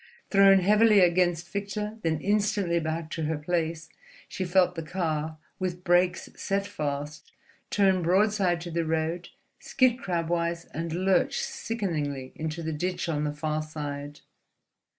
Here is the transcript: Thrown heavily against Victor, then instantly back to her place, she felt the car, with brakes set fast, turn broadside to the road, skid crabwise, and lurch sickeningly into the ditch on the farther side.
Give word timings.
Thrown 0.31 0.61
heavily 0.61 1.01
against 1.01 1.49
Victor, 1.51 1.99
then 2.01 2.19
instantly 2.21 2.79
back 2.79 3.11
to 3.11 3.25
her 3.25 3.37
place, 3.37 3.87
she 4.27 4.45
felt 4.45 4.73
the 4.73 4.81
car, 4.81 5.37
with 5.59 5.83
brakes 5.83 6.27
set 6.35 6.65
fast, 6.65 7.31
turn 7.69 8.01
broadside 8.01 8.61
to 8.61 8.71
the 8.71 8.83
road, 8.83 9.29
skid 9.59 9.99
crabwise, 9.99 10.65
and 10.73 10.91
lurch 10.91 11.39
sickeningly 11.41 12.31
into 12.33 12.63
the 12.63 12.73
ditch 12.73 13.07
on 13.07 13.25
the 13.25 13.31
farther 13.31 13.67
side. 13.67 14.21